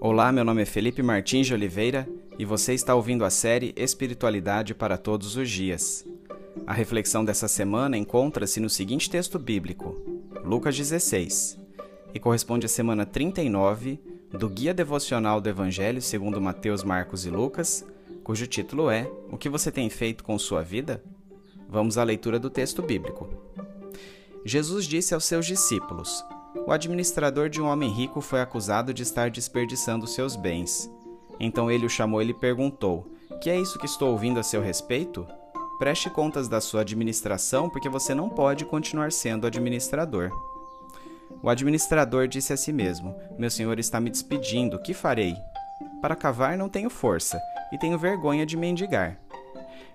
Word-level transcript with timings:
Olá, 0.00 0.30
meu 0.30 0.44
nome 0.44 0.62
é 0.62 0.64
Felipe 0.64 1.02
Martins 1.02 1.48
de 1.48 1.54
Oliveira 1.54 2.08
e 2.38 2.44
você 2.44 2.72
está 2.72 2.94
ouvindo 2.94 3.24
a 3.24 3.30
série 3.30 3.74
Espiritualidade 3.76 4.72
para 4.72 4.96
Todos 4.96 5.36
os 5.36 5.50
Dias. 5.50 6.06
A 6.64 6.72
reflexão 6.72 7.24
dessa 7.24 7.48
semana 7.48 7.96
encontra-se 7.98 8.60
no 8.60 8.70
seguinte 8.70 9.10
texto 9.10 9.40
bíblico, 9.40 10.00
Lucas 10.44 10.76
16, 10.76 11.58
e 12.14 12.20
corresponde 12.20 12.66
à 12.66 12.68
semana 12.68 13.04
39 13.04 14.00
do 14.30 14.48
Guia 14.48 14.72
Devocional 14.72 15.40
do 15.40 15.48
Evangelho 15.48 16.00
segundo 16.00 16.40
Mateus, 16.40 16.84
Marcos 16.84 17.26
e 17.26 17.30
Lucas, 17.30 17.84
cujo 18.22 18.46
título 18.46 18.88
é 18.88 19.10
O 19.32 19.36
que 19.36 19.48
você 19.48 19.72
tem 19.72 19.90
feito 19.90 20.22
com 20.22 20.38
sua 20.38 20.62
vida? 20.62 21.02
Vamos 21.68 21.98
à 21.98 22.04
leitura 22.04 22.38
do 22.38 22.48
texto 22.48 22.82
bíblico. 22.82 23.28
Jesus 24.44 24.84
disse 24.84 25.12
aos 25.12 25.24
seus 25.24 25.44
discípulos: 25.44 26.24
o 26.54 26.72
administrador 26.72 27.48
de 27.48 27.60
um 27.60 27.66
homem 27.66 27.90
rico 27.90 28.20
foi 28.20 28.40
acusado 28.40 28.92
de 28.94 29.02
estar 29.02 29.30
desperdiçando 29.30 30.06
seus 30.06 30.36
bens. 30.36 30.90
Então 31.38 31.70
ele 31.70 31.86
o 31.86 31.90
chamou 31.90 32.22
e 32.22 32.24
lhe 32.24 32.34
perguntou: 32.34 33.06
Que 33.40 33.50
é 33.50 33.60
isso 33.60 33.78
que 33.78 33.86
estou 33.86 34.10
ouvindo 34.10 34.40
a 34.40 34.42
seu 34.42 34.60
respeito? 34.60 35.26
Preste 35.78 36.10
contas 36.10 36.48
da 36.48 36.60
sua 36.60 36.80
administração, 36.80 37.70
porque 37.70 37.88
você 37.88 38.14
não 38.14 38.28
pode 38.28 38.64
continuar 38.64 39.12
sendo 39.12 39.46
administrador. 39.46 40.30
O 41.42 41.48
administrador 41.48 42.26
disse 42.26 42.52
a 42.52 42.56
si 42.56 42.72
mesmo: 42.72 43.14
Meu 43.38 43.50
senhor 43.50 43.78
está 43.78 44.00
me 44.00 44.10
despedindo, 44.10 44.80
que 44.80 44.92
farei? 44.92 45.36
Para 46.00 46.16
cavar 46.16 46.56
não 46.56 46.68
tenho 46.68 46.90
força, 46.90 47.40
e 47.72 47.78
tenho 47.78 47.98
vergonha 47.98 48.44
de 48.44 48.56
mendigar. 48.56 49.18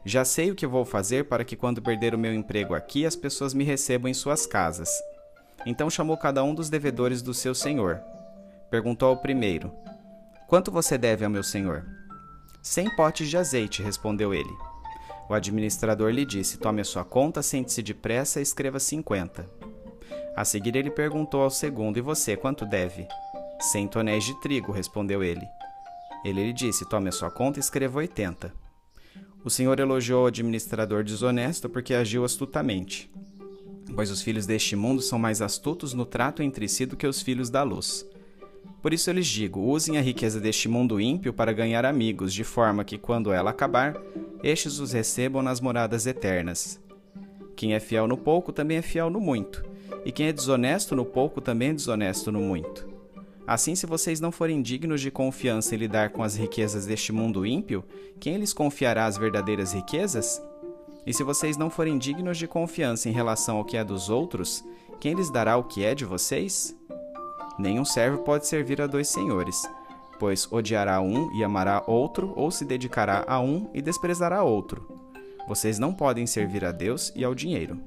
Já 0.05 0.25
sei 0.25 0.51
o 0.51 0.55
que 0.55 0.67
vou 0.67 0.83
fazer 0.85 1.25
para 1.25 1.45
que, 1.45 1.55
quando 1.55 1.81
perder 1.81 2.13
o 2.13 2.17
meu 2.17 2.33
emprego 2.33 2.73
aqui, 2.73 3.05
as 3.05 3.15
pessoas 3.15 3.53
me 3.53 3.63
recebam 3.63 4.09
em 4.09 4.13
suas 4.13 4.45
casas. 4.45 4.89
Então 5.65 5.89
chamou 5.89 6.17
cada 6.17 6.43
um 6.43 6.53
dos 6.53 6.69
devedores 6.69 7.21
do 7.21 7.33
seu 7.33 7.55
senhor. 7.55 8.01
Perguntou 8.69 9.09
ao 9.09 9.17
primeiro: 9.17 9.71
Quanto 10.47 10.71
você 10.71 10.97
deve 10.97 11.23
ao 11.23 11.31
meu 11.31 11.43
senhor? 11.43 11.85
Cem 12.61 12.89
potes 12.95 13.29
de 13.29 13.37
azeite, 13.37 13.81
respondeu 13.81 14.33
ele. 14.33 14.53
O 15.29 15.33
administrador 15.33 16.11
lhe 16.11 16.25
disse: 16.25 16.57
Tome 16.57 16.81
a 16.81 16.85
sua 16.85 17.03
conta, 17.03 17.41
sente-se 17.41 17.81
depressa 17.81 18.39
e 18.39 18.43
escreva 18.43 18.79
cinquenta. 18.79 19.49
A 20.35 20.43
seguir 20.43 20.75
ele 20.75 20.89
perguntou 20.89 21.41
ao 21.41 21.49
segundo: 21.49 21.97
E 21.97 22.01
você, 22.01 22.35
quanto 22.35 22.65
deve? 22.65 23.07
Cem 23.59 23.87
tonéis 23.87 24.23
de 24.23 24.39
trigo, 24.41 24.71
respondeu 24.71 25.23
ele. 25.23 25.47
Ele 26.25 26.45
lhe 26.45 26.53
disse: 26.53 26.87
Tome 26.89 27.09
a 27.09 27.11
sua 27.11 27.31
conta 27.31 27.59
e 27.59 27.61
escreva 27.61 27.99
oitenta. 27.99 28.53
O 29.43 29.49
senhor 29.49 29.79
elogiou 29.79 30.23
o 30.23 30.27
administrador 30.27 31.03
desonesto 31.03 31.69
porque 31.69 31.93
agiu 31.93 32.23
astutamente 32.23 33.11
pois 33.93 34.11
os 34.11 34.21
filhos 34.21 34.45
deste 34.45 34.75
mundo 34.75 35.01
são 35.01 35.19
mais 35.19 35.41
astutos 35.41 35.93
no 35.93 36.05
trato 36.05 36.41
entre 36.41 36.67
si 36.67 36.85
do 36.85 36.97
que 36.97 37.07
os 37.07 37.21
filhos 37.21 37.49
da 37.49 37.63
luz. 37.63 38.05
Por 38.81 38.93
isso 38.93 39.09
eu 39.09 39.13
lhes 39.13 39.27
digo: 39.27 39.61
usem 39.61 39.97
a 39.97 40.01
riqueza 40.01 40.39
deste 40.39 40.67
mundo 40.67 40.99
ímpio 40.99 41.33
para 41.33 41.53
ganhar 41.53 41.85
amigos, 41.85 42.33
de 42.33 42.43
forma 42.43 42.83
que, 42.83 42.97
quando 42.97 43.31
ela 43.31 43.51
acabar, 43.51 43.95
estes 44.43 44.79
os 44.79 44.91
recebam 44.91 45.41
nas 45.41 45.61
moradas 45.61 46.05
eternas. 46.05 46.79
Quem 47.55 47.73
é 47.73 47.79
fiel 47.79 48.07
no 48.07 48.17
pouco 48.17 48.51
também 48.51 48.77
é 48.77 48.81
fiel 48.81 49.09
no 49.09 49.21
muito, 49.21 49.63
e 50.03 50.11
quem 50.11 50.27
é 50.27 50.33
desonesto 50.33 50.95
no 50.95 51.05
pouco 51.05 51.39
também 51.39 51.69
é 51.69 51.73
desonesto 51.73 52.31
no 52.31 52.41
muito. 52.41 52.91
Assim, 53.45 53.75
se 53.75 53.85
vocês 53.85 54.19
não 54.19 54.31
forem 54.31 54.61
dignos 54.61 55.01
de 55.01 55.11
confiança 55.11 55.75
em 55.75 55.77
lidar 55.77 56.09
com 56.09 56.23
as 56.23 56.35
riquezas 56.35 56.85
deste 56.85 57.11
mundo 57.11 57.45
ímpio, 57.45 57.83
quem 58.19 58.37
lhes 58.37 58.53
confiará 58.53 59.05
as 59.05 59.17
verdadeiras 59.17 59.73
riquezas? 59.73 60.41
E 61.05 61.13
se 61.13 61.23
vocês 61.23 61.57
não 61.57 61.69
forem 61.69 61.97
dignos 61.97 62.37
de 62.37 62.47
confiança 62.47 63.09
em 63.09 63.11
relação 63.11 63.57
ao 63.57 63.65
que 63.65 63.75
é 63.75 63.83
dos 63.83 64.09
outros, 64.09 64.63
quem 64.99 65.13
lhes 65.13 65.29
dará 65.29 65.57
o 65.57 65.63
que 65.63 65.83
é 65.83 65.93
de 65.93 66.05
vocês? 66.05 66.75
Nenhum 67.59 67.83
servo 67.83 68.19
pode 68.19 68.47
servir 68.47 68.81
a 68.81 68.87
dois 68.87 69.09
senhores, 69.09 69.61
pois 70.17 70.49
odiará 70.51 71.01
um 71.01 71.31
e 71.35 71.43
amará 71.43 71.83
outro, 71.85 72.33
ou 72.35 72.49
se 72.49 72.63
dedicará 72.63 73.25
a 73.27 73.39
um 73.39 73.69
e 73.73 73.81
desprezará 73.81 74.43
outro. 74.43 74.87
Vocês 75.47 75.77
não 75.77 75.93
podem 75.93 76.25
servir 76.25 76.63
a 76.63 76.71
Deus 76.71 77.11
e 77.15 77.23
ao 77.23 77.35
dinheiro. 77.35 77.81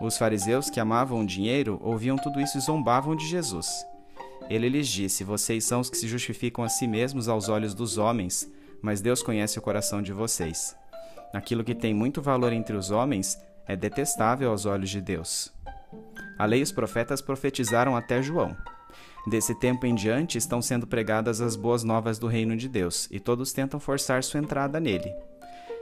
Os 0.00 0.16
fariseus 0.16 0.70
que 0.70 0.80
amavam 0.80 1.20
o 1.20 1.26
dinheiro 1.26 1.78
ouviam 1.82 2.16
tudo 2.16 2.40
isso 2.40 2.56
e 2.56 2.60
zombavam 2.60 3.16
de 3.16 3.26
Jesus. 3.26 3.68
Ele 4.48 4.68
lhes 4.68 4.88
disse: 4.88 5.24
Vocês 5.24 5.64
são 5.64 5.80
os 5.80 5.90
que 5.90 5.96
se 5.96 6.08
justificam 6.08 6.64
a 6.64 6.68
si 6.68 6.86
mesmos 6.86 7.28
aos 7.28 7.48
olhos 7.48 7.74
dos 7.74 7.98
homens, 7.98 8.50
mas 8.80 9.00
Deus 9.00 9.22
conhece 9.22 9.58
o 9.58 9.62
coração 9.62 10.00
de 10.00 10.12
vocês. 10.12 10.74
Aquilo 11.32 11.62
que 11.64 11.74
tem 11.74 11.94
muito 11.94 12.20
valor 12.20 12.52
entre 12.52 12.76
os 12.76 12.90
homens 12.90 13.38
é 13.66 13.76
detestável 13.76 14.50
aos 14.50 14.66
olhos 14.66 14.90
de 14.90 15.00
Deus. 15.00 15.52
A 16.38 16.44
lei 16.44 16.60
e 16.60 16.62
os 16.62 16.72
profetas 16.72 17.20
profetizaram 17.20 17.96
até 17.96 18.22
João. 18.22 18.56
Desse 19.26 19.54
tempo 19.54 19.86
em 19.86 19.94
diante 19.94 20.38
estão 20.38 20.62
sendo 20.62 20.86
pregadas 20.86 21.40
as 21.40 21.54
boas 21.54 21.84
novas 21.84 22.18
do 22.18 22.26
reino 22.26 22.56
de 22.56 22.68
Deus, 22.68 23.06
e 23.10 23.20
todos 23.20 23.52
tentam 23.52 23.78
forçar 23.78 24.24
sua 24.24 24.40
entrada 24.40 24.80
nele. 24.80 25.12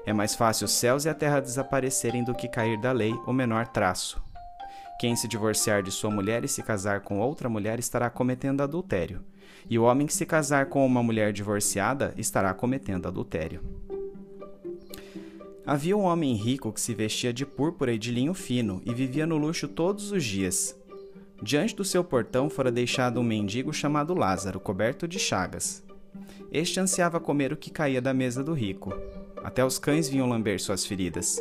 É 0.04 0.12
mais 0.12 0.34
fácil 0.34 0.64
os 0.64 0.72
céus 0.72 1.04
e 1.04 1.08
a 1.08 1.14
terra 1.14 1.40
desaparecerem 1.40 2.24
do 2.24 2.34
que 2.34 2.48
cair 2.48 2.80
da 2.80 2.92
lei 2.92 3.12
o 3.26 3.32
menor 3.32 3.68
traço. 3.68 4.20
Quem 4.98 5.14
se 5.14 5.28
divorciar 5.28 5.82
de 5.82 5.92
sua 5.92 6.10
mulher 6.10 6.44
e 6.44 6.48
se 6.48 6.62
casar 6.62 7.00
com 7.00 7.20
outra 7.20 7.48
mulher 7.48 7.78
estará 7.78 8.10
cometendo 8.10 8.62
adultério, 8.62 9.24
e 9.70 9.78
o 9.78 9.84
homem 9.84 10.06
que 10.06 10.14
se 10.14 10.26
casar 10.26 10.66
com 10.66 10.84
uma 10.84 11.02
mulher 11.02 11.32
divorciada 11.32 12.12
estará 12.16 12.52
cometendo 12.52 13.06
adultério. 13.06 13.77
Havia 15.68 15.94
um 15.94 16.04
homem 16.04 16.32
rico 16.32 16.72
que 16.72 16.80
se 16.80 16.94
vestia 16.94 17.30
de 17.30 17.44
púrpura 17.44 17.92
e 17.92 17.98
de 17.98 18.10
linho 18.10 18.32
fino 18.32 18.80
e 18.86 18.94
vivia 18.94 19.26
no 19.26 19.36
luxo 19.36 19.68
todos 19.68 20.10
os 20.10 20.24
dias. 20.24 20.74
Diante 21.42 21.76
do 21.76 21.84
seu 21.84 22.02
portão 22.02 22.48
fora 22.48 22.72
deixado 22.72 23.20
um 23.20 23.22
mendigo 23.22 23.70
chamado 23.70 24.14
Lázaro, 24.14 24.58
coberto 24.58 25.06
de 25.06 25.18
chagas. 25.18 25.82
Este 26.50 26.80
ansiava 26.80 27.20
comer 27.20 27.52
o 27.52 27.56
que 27.56 27.70
caía 27.70 28.00
da 28.00 28.14
mesa 28.14 28.42
do 28.42 28.54
rico. 28.54 28.94
Até 29.44 29.62
os 29.62 29.78
cães 29.78 30.08
vinham 30.08 30.26
lamber 30.26 30.58
suas 30.58 30.86
feridas. 30.86 31.38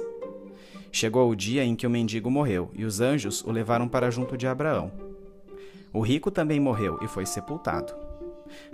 Chegou 0.92 1.32
o 1.32 1.36
dia 1.36 1.64
em 1.64 1.74
que 1.74 1.88
o 1.88 1.90
mendigo 1.90 2.30
morreu, 2.30 2.70
e 2.74 2.84
os 2.84 3.00
anjos 3.00 3.42
o 3.46 3.50
levaram 3.50 3.88
para 3.88 4.12
junto 4.12 4.36
de 4.36 4.46
Abraão. 4.46 4.92
O 5.94 6.02
rico 6.02 6.30
também 6.30 6.60
morreu 6.60 7.00
e 7.02 7.08
foi 7.08 7.26
sepultado. 7.26 8.07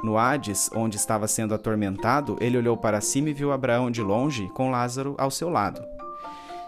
No 0.03 0.17
Hades, 0.17 0.69
onde 0.75 0.97
estava 0.97 1.27
sendo 1.27 1.53
atormentado, 1.53 2.37
ele 2.39 2.57
olhou 2.57 2.77
para 2.77 3.01
cima 3.01 3.29
e 3.29 3.33
viu 3.33 3.51
Abraão 3.51 3.89
de 3.89 4.01
longe, 4.01 4.47
com 4.49 4.69
Lázaro 4.69 5.15
ao 5.17 5.31
seu 5.31 5.49
lado. 5.49 5.81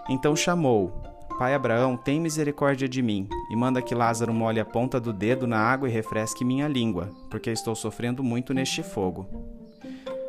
Então 0.09 0.35
chamou: 0.35 0.91
Pai 1.37 1.53
Abraão, 1.53 1.97
tem 1.97 2.19
misericórdia 2.19 2.87
de 2.87 3.01
mim, 3.01 3.27
e 3.49 3.55
manda 3.55 3.81
que 3.81 3.93
Lázaro 3.93 4.33
molhe 4.33 4.59
a 4.59 4.65
ponta 4.65 4.99
do 4.99 5.11
dedo 5.11 5.45
na 5.45 5.59
água 5.59 5.89
e 5.89 5.91
refresque 5.91 6.45
minha 6.45 6.67
língua, 6.67 7.11
porque 7.29 7.51
estou 7.51 7.75
sofrendo 7.75 8.23
muito 8.23 8.53
neste 8.53 8.81
fogo. 8.81 9.27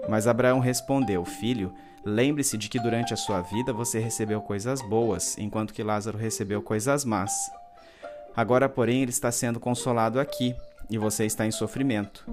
Mas 0.09 0.27
Abraão 0.27 0.59
respondeu: 0.59 1.25
Filho, 1.25 1.73
lembre-se 2.05 2.57
de 2.59 2.69
que 2.69 2.81
durante 2.81 3.15
a 3.15 3.17
sua 3.17 3.41
vida 3.41 3.73
você 3.73 3.99
recebeu 3.99 4.41
coisas 4.41 4.83
boas, 4.83 5.39
enquanto 5.39 5.73
que 5.73 5.83
Lázaro 5.83 6.19
recebeu 6.19 6.61
coisas 6.63 7.05
más. 7.05 7.33
Agora, 8.37 8.69
porém, 8.69 9.01
ele 9.01 9.11
está 9.11 9.33
sendo 9.33 9.59
consolado 9.59 10.21
aqui, 10.21 10.55
e 10.91 10.99
você 10.99 11.25
está 11.25 11.47
em 11.47 11.51
sofrimento. 11.51 12.25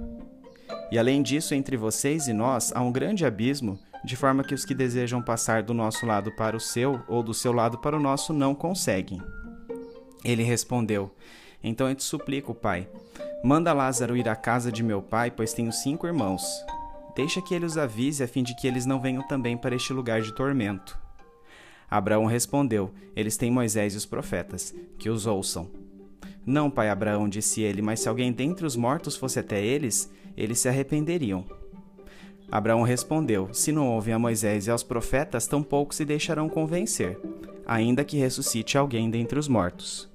E 0.92 1.00
além 1.00 1.24
disso, 1.24 1.56
entre 1.56 1.78
vocês 1.78 2.28
e 2.28 2.34
nós 2.34 2.72
há 2.76 2.82
um 2.82 2.92
grande 2.92 3.26
abismo, 3.26 3.80
de 4.04 4.16
forma 4.16 4.44
que 4.44 4.54
os 4.54 4.66
que 4.66 4.76
desejam 4.76 5.22
passar 5.22 5.64
do 5.64 5.74
nosso 5.74 6.06
lado 6.06 6.32
para 6.36 6.58
o 6.58 6.60
seu 6.60 7.02
ou 7.08 7.24
do 7.24 7.34
seu 7.34 7.54
lado 7.54 7.78
para 7.78 7.96
o 7.96 8.00
nosso 8.00 8.34
não 8.34 8.54
conseguem. 8.54 9.22
Ele 10.24 10.44
respondeu: 10.44 11.16
Então 11.64 11.90
eu 11.90 11.96
te 11.96 12.04
suplico, 12.04 12.54
pai, 12.54 12.88
manda 13.44 13.74
Lázaro 13.74 14.18
ir 14.18 14.28
à 14.28 14.36
casa 14.36 14.72
de 14.72 14.84
meu 14.84 15.02
pai, 15.02 15.32
pois 15.32 15.54
tenho 15.54 15.72
cinco 15.72 16.06
irmãos. 16.06 16.44
Deixa 17.16 17.42
que 17.42 17.54
ele 17.54 17.66
os 17.66 17.78
avise 17.78 18.24
a 18.24 18.28
fim 18.28 18.44
de 18.44 18.56
que 18.56 18.68
eles 18.68 18.86
não 18.86 19.00
venham 19.00 19.26
também 19.28 19.56
para 19.56 19.76
este 19.76 19.94
lugar 19.94 20.22
de 20.22 20.34
tormento. 20.34 20.98
Abraão 21.90 22.26
respondeu: 22.26 22.94
Eles 23.16 23.38
têm 23.38 23.52
Moisés 23.52 23.94
e 23.94 23.98
os 23.98 24.06
profetas, 24.06 24.74
que 24.98 25.10
os 25.10 25.26
ouçam. 25.26 25.83
Não, 26.46 26.70
pai 26.70 26.90
Abraão, 26.90 27.30
disse 27.30 27.62
ele, 27.62 27.82
mas 27.82 28.02
se 28.02 28.10
alguém 28.10 28.32
dentre 28.32 28.66
os 28.66 28.76
mortos 28.76 29.16
fosse 29.16 29.40
até 29.40 29.64
eles, 29.64 30.12
eles 30.36 30.60
se 30.60 30.68
arrependeriam. 30.68 31.46
Abraão 32.52 32.84
respondeu: 32.84 33.50
Se 33.54 33.72
não 33.72 33.88
ouvem 33.88 34.14
a 34.14 34.20
Moisés 34.20 34.68
e 34.68 34.72
aos 34.72 34.84
profetas, 34.84 35.48
tampouco 35.48 35.96
se 35.96 36.06
deixarão 36.06 36.50
convencer, 36.50 37.18
ainda 37.66 38.04
que 38.04 38.18
ressuscite 38.18 38.78
alguém 38.78 39.10
dentre 39.10 39.40
os 39.40 39.48
mortos. 39.48 40.12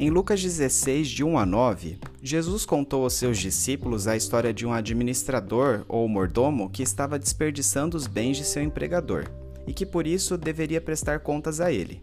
Em 0.00 0.10
Lucas 0.10 0.40
16, 0.40 1.08
de 1.08 1.22
1 1.22 1.38
a 1.38 1.44
9, 1.44 1.98
Jesus 2.28 2.66
contou 2.66 3.04
aos 3.04 3.14
seus 3.14 3.38
discípulos 3.38 4.06
a 4.06 4.14
história 4.14 4.52
de 4.52 4.66
um 4.66 4.72
administrador 4.74 5.86
ou 5.88 6.06
mordomo 6.06 6.68
que 6.68 6.82
estava 6.82 7.18
desperdiçando 7.18 7.96
os 7.96 8.06
bens 8.06 8.36
de 8.36 8.44
seu 8.44 8.62
empregador 8.62 9.24
e 9.66 9.72
que 9.72 9.86
por 9.86 10.06
isso 10.06 10.36
deveria 10.36 10.78
prestar 10.78 11.20
contas 11.20 11.58
a 11.58 11.72
ele. 11.72 12.02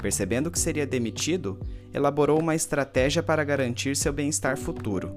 Percebendo 0.00 0.48
que 0.48 0.60
seria 0.60 0.86
demitido, 0.86 1.58
elaborou 1.92 2.38
uma 2.38 2.54
estratégia 2.54 3.20
para 3.20 3.42
garantir 3.42 3.96
seu 3.96 4.12
bem-estar 4.12 4.56
futuro. 4.56 5.12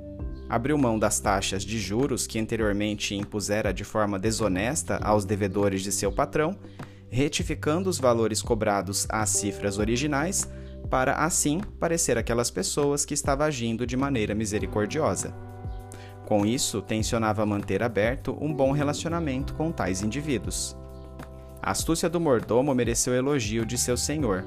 Abriu 0.49 0.75
mão 0.75 0.97
das 0.97 1.19
taxas 1.19 1.63
de 1.63 1.77
juros 1.77 2.25
que 2.25 2.39
anteriormente 2.39 3.13
impusera 3.13 3.71
de 3.71 3.83
forma 3.83 4.17
desonesta 4.17 4.97
aos 5.03 5.23
devedores 5.23 5.83
de 5.83 5.91
seu 5.91 6.11
patrão 6.11 6.57
retificando 7.15 7.89
os 7.89 7.97
valores 7.97 8.41
cobrados 8.41 9.05
às 9.09 9.29
cifras 9.29 9.77
originais, 9.77 10.49
para 10.85 11.13
assim 11.13 11.59
parecer 11.79 12.17
aquelas 12.17 12.51
pessoas 12.51 13.05
que 13.05 13.13
estava 13.13 13.45
agindo 13.45 13.85
de 13.85 13.97
maneira 13.97 14.35
misericordiosa. 14.35 15.33
Com 16.25 16.45
isso, 16.45 16.81
tensionava 16.81 17.45
manter 17.45 17.83
aberto 17.83 18.35
um 18.41 18.53
bom 18.53 18.71
relacionamento 18.71 19.53
com 19.53 19.71
tais 19.71 20.01
indivíduos. 20.01 20.75
A 21.61 21.71
astúcia 21.71 22.09
do 22.09 22.19
mordomo 22.19 22.73
mereceu 22.73 23.13
elogio 23.13 23.65
de 23.65 23.77
seu 23.77 23.95
senhor. 23.95 24.43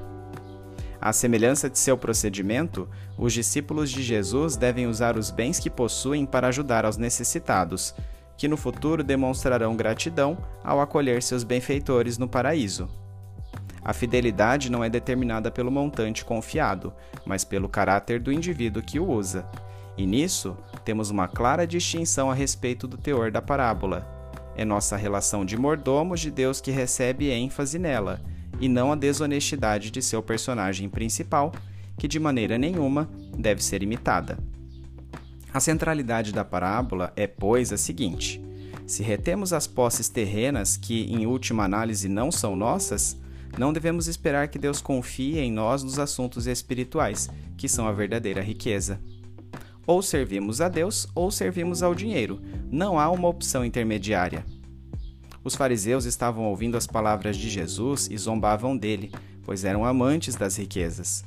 À 1.01 1.13
semelhança 1.13 1.69
de 1.69 1.79
seu 1.79 1.97
procedimento, 1.97 2.89
os 3.17 3.31
discípulos 3.31 3.89
de 3.89 4.03
Jesus 4.03 4.57
devem 4.57 4.87
usar 4.87 5.17
os 5.17 5.31
bens 5.31 5.59
que 5.59 5.69
possuem 5.69 6.25
para 6.25 6.49
ajudar 6.49 6.83
aos 6.83 6.97
necessitados, 6.97 7.95
que 8.37 8.47
no 8.47 8.57
futuro 8.57 9.03
demonstrarão 9.03 9.75
gratidão 9.75 10.37
ao 10.63 10.81
acolher 10.81 11.23
seus 11.23 11.43
benfeitores 11.43 12.17
no 12.17 12.27
paraíso. 12.27 12.89
A 13.83 13.93
fidelidade 13.93 14.69
não 14.69 14.83
é 14.83 14.89
determinada 14.89 15.49
pelo 15.49 15.71
montante 15.71 16.25
confiado, 16.25 16.93
mas 17.25 17.43
pelo 17.43 17.69
caráter 17.69 18.19
do 18.19 18.31
indivíduo 18.31 18.83
que 18.83 18.99
o 18.99 19.09
usa. 19.09 19.49
E 19.97 20.05
nisso, 20.05 20.57
temos 20.83 21.09
uma 21.09 21.27
clara 21.27 21.67
distinção 21.67 22.29
a 22.29 22.33
respeito 22.33 22.87
do 22.87 22.97
teor 22.97 23.31
da 23.31 23.41
parábola. 23.41 24.07
É 24.55 24.65
nossa 24.65 24.97
relação 24.97 25.45
de 25.45 25.57
mordomos 25.57 26.19
de 26.19 26.31
Deus 26.31 26.59
que 26.59 26.71
recebe 26.71 27.29
ênfase 27.29 27.79
nela, 27.79 28.21
e 28.59 28.67
não 28.67 28.91
a 28.91 28.95
desonestidade 28.95 29.89
de 29.91 30.01
seu 30.01 30.21
personagem 30.21 30.89
principal, 30.89 31.53
que 31.97 32.07
de 32.07 32.19
maneira 32.19 32.57
nenhuma 32.57 33.09
deve 33.37 33.63
ser 33.63 33.83
imitada. 33.83 34.37
A 35.53 35.59
centralidade 35.59 36.31
da 36.31 36.45
parábola 36.45 37.11
é, 37.15 37.25
pois, 37.25 37.73
a 37.73 37.77
seguinte: 37.77 38.41
se 38.85 39.03
retemos 39.03 39.53
as 39.53 39.67
posses 39.67 40.09
terrenas 40.09 40.77
que, 40.77 41.11
em 41.11 41.25
última 41.25 41.63
análise, 41.63 42.07
não 42.07 42.31
são 42.31 42.55
nossas, 42.55 43.17
não 43.57 43.73
devemos 43.73 44.07
esperar 44.07 44.47
que 44.47 44.59
Deus 44.59 44.81
confie 44.81 45.39
em 45.39 45.51
nós 45.51 45.83
nos 45.83 45.99
assuntos 45.99 46.47
espirituais, 46.47 47.29
que 47.57 47.67
são 47.67 47.87
a 47.87 47.91
verdadeira 47.91 48.41
riqueza. 48.41 48.99
Ou 49.85 50.01
servimos 50.01 50.61
a 50.61 50.69
Deus 50.69 51.07
ou 51.15 51.31
servimos 51.31 51.81
ao 51.81 51.95
dinheiro. 51.95 52.41
Não 52.69 52.99
há 52.99 53.09
uma 53.09 53.27
opção 53.27 53.65
intermediária. 53.65 54.45
Os 55.43 55.55
fariseus 55.55 56.05
estavam 56.05 56.45
ouvindo 56.45 56.77
as 56.77 56.85
palavras 56.85 57.35
de 57.37 57.49
Jesus 57.49 58.07
e 58.11 58.17
zombavam 58.17 58.77
dele, 58.77 59.11
pois 59.43 59.63
eram 59.63 59.83
amantes 59.83 60.35
das 60.35 60.57
riquezas. 60.57 61.23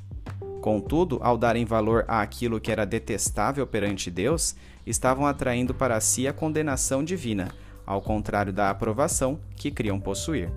Contudo, 0.61 1.19
ao 1.23 1.37
darem 1.37 1.65
valor 1.65 2.05
àquilo 2.07 2.61
que 2.61 2.71
era 2.71 2.87
detestável 2.87 3.67
perante 3.67 4.11
Deus, 4.11 4.55
estavam 4.87 5.27
atraindo 5.27 5.75
para 5.75 6.01
si 6.01 6.29
a 6.29 6.33
condenação 6.33 7.03
divina, 7.03 7.49
ao 7.85 8.01
contrário 8.01 8.53
da 8.53 8.71
aprovação 8.71 9.41
que 9.57 9.73
criam 9.73 9.99
possuir. 9.99 10.53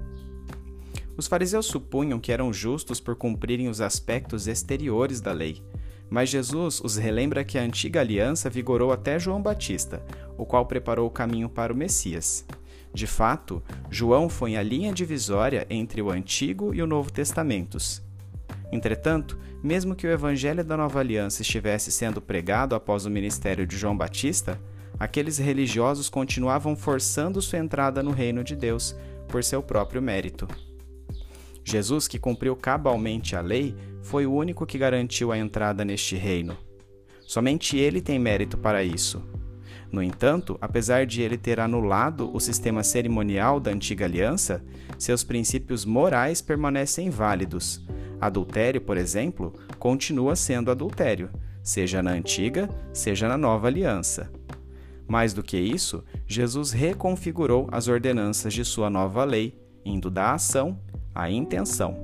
Os 1.17 1.27
fariseus 1.27 1.65
supunham 1.65 2.19
que 2.19 2.31
eram 2.31 2.51
justos 2.51 3.00
por 3.00 3.15
cumprirem 3.15 3.69
os 3.69 3.79
aspectos 3.79 4.47
exteriores 4.47 5.21
da 5.21 5.31
lei, 5.31 5.63
mas 6.09 6.29
Jesus 6.29 6.81
os 6.81 6.97
relembra 6.97 7.44
que 7.44 7.57
a 7.57 7.62
antiga 7.62 8.01
aliança 8.01 8.50
vigorou 8.50 8.91
até 8.91 9.17
João 9.17 9.41
Batista, 9.41 10.03
o 10.38 10.45
qual 10.45 10.65
preparou 10.65 11.07
o 11.07 11.12
caminho 11.12 11.50
para 11.50 11.73
o 11.73 11.75
Messias. 11.75 12.45
De 12.94 13.07
fato, 13.07 13.62
João 13.89 14.29
foi 14.29 14.56
a 14.56 14.63
linha 14.63 14.94
divisória 14.94 15.65
entre 15.69 16.01
o 16.01 16.09
Antigo 16.09 16.73
e 16.73 16.81
o 16.81 16.88
Novo 16.88 17.12
Testamentos. 17.12 18.01
Entretanto, 18.71 19.38
mesmo 19.63 19.95
que 19.95 20.07
o 20.07 20.12
Evangelho 20.12 20.63
da 20.63 20.77
Nova 20.77 21.00
Aliança 21.00 21.41
estivesse 21.41 21.91
sendo 21.91 22.21
pregado 22.21 22.75
após 22.75 23.06
o 23.06 23.09
ministério 23.09 23.65
de 23.65 23.77
João 23.77 23.97
Batista, 23.97 24.59
aqueles 25.00 25.38
religiosos 25.38 26.09
continuavam 26.09 26.75
forçando 26.75 27.41
sua 27.41 27.59
entrada 27.59 28.01
no 28.01 28.12
reino 28.12 28.44
de 28.44 28.56
Deus 28.56 28.95
por 29.27 29.44
seu 29.44 29.62
próprio 29.62 30.01
mérito. 30.01 30.47
Jesus, 31.65 32.07
que 32.07 32.17
cumpriu 32.17 32.56
cabalmente 32.56 33.35
a 33.35 33.41
lei, 33.41 33.75
foi 34.01 34.25
o 34.25 34.33
único 34.33 34.65
que 34.65 34.77
garantiu 34.77 35.33
a 35.33 35.38
entrada 35.38 35.83
neste 35.83 36.15
reino. 36.15 36.57
Somente 37.27 37.75
ele 37.75 38.00
tem 38.00 38.17
mérito 38.17 38.57
para 38.57 38.83
isso. 38.83 39.21
No 39.91 40.01
entanto, 40.01 40.57
apesar 40.62 41.06
de 41.06 41.21
ele 41.21 41.38
ter 41.38 41.59
anulado 41.59 42.33
o 42.33 42.39
sistema 42.39 42.83
cerimonial 42.83 43.59
da 43.59 43.71
antiga 43.71 44.06
aliança, 44.06 44.63
seus 44.97 45.23
princípios 45.23 45.83
morais 45.83 46.41
permanecem 46.41 47.09
válidos, 47.09 47.83
Adultério, 48.19 48.81
por 48.81 48.97
exemplo, 48.97 49.53
continua 49.77 50.35
sendo 50.35 50.71
adultério, 50.71 51.29
seja 51.62 52.01
na 52.01 52.12
antiga, 52.12 52.69
seja 52.94 53.27
na 53.27 53.38
nova 53.38 53.67
aliança. 53.67 54.31
Mais 55.07 55.33
do 55.33 55.44
que 55.44 55.57
isso, 55.57 56.03
Jesus 56.25 56.71
reconfigurou 56.71 57.67
as 57.71 57.88
ordenanças 57.88 58.53
de 58.53 58.63
sua 58.63 58.89
nova 58.89 59.23
lei, 59.23 59.59
indo 59.83 60.09
da 60.09 60.33
ação 60.33 60.79
à 61.15 61.31
intenção. 61.31 61.97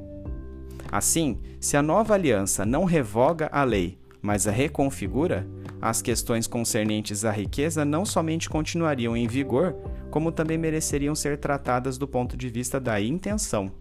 Assim, 0.90 1.38
se 1.60 1.75
a 1.75 1.81
nova 1.81 2.13
aliança 2.13 2.66
não 2.66 2.86
revoga 2.86 3.50
a 3.52 3.63
lei, 3.63 4.00
mas 4.22 4.48
a 4.48 4.52
reconfigura, 4.52 5.48
as 5.81 6.02
questões 6.02 6.48
concernentes 6.48 7.25
à 7.25 7.31
riqueza 7.31 7.84
não 7.84 8.06
somente 8.06 8.50
continuariam 8.50 9.18
em 9.18 9.28
vigor, 9.28 9.75
como 10.10 10.31
também 10.31 10.58
mereceriam 10.58 11.16
ser 11.16 11.38
tratadas 11.38 11.98
do 11.98 12.08
ponto 12.08 12.38
de 12.38 12.50
vista 12.50 12.80
da 12.80 13.02
intenção. 13.02 13.72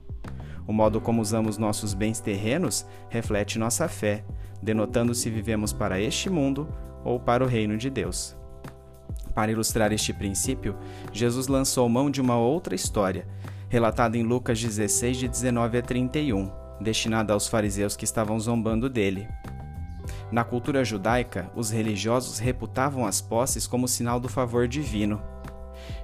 O 0.67 0.73
modo 0.73 1.01
como 1.01 1.21
usamos 1.21 1.59
nossos 1.59 1.95
bens 1.95 2.21
terrenos 2.21 2.87
reflete 3.09 3.59
nossa 3.59 3.89
fé, 3.89 4.25
denotando 4.63 5.15
se 5.15 5.29
vivemos 5.29 5.73
para 5.73 6.01
este 6.01 6.31
mundo 6.31 6.69
ou 7.05 7.19
para 7.19 7.45
o 7.45 7.47
reino 7.47 7.77
de 7.77 7.91
Deus. 7.91 8.37
Para 9.35 9.53
ilustrar 9.53 9.93
este 9.93 10.13
princípio, 10.13 10.77
Jesus 11.13 11.49
lançou 11.49 11.89
mão 11.89 12.11
de 12.11 12.21
uma 12.21 12.37
outra 12.37 12.75
história, 12.75 13.27
relatada 13.71 14.19
em 14.19 14.25
Lucas 14.25 14.61
16, 14.61 15.17
de 15.17 15.29
19 15.29 15.79
a 15.79 15.83
31, 15.83 16.51
destinada 16.81 17.33
aos 17.33 17.47
fariseus 17.47 17.95
que 17.95 18.05
estavam 18.05 18.39
zombando 18.39 18.91
dele. 18.91 19.29
Na 20.33 20.43
cultura 20.43 20.85
judaica, 20.85 21.49
os 21.55 21.71
religiosos 21.71 22.41
reputavam 22.41 23.07
as 23.07 23.21
posses 23.21 23.69
como 23.69 23.87
sinal 23.87 24.19
do 24.19 24.29
favor 24.29 24.67
divino. 24.67 25.23